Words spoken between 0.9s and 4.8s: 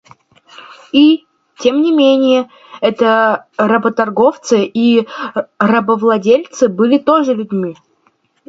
И, тем не менее, эти работорговцы